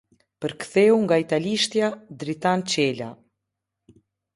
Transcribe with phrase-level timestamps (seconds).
[0.45, 1.93] Përktheu nga italishtja:
[2.25, 3.15] Dritan Çela.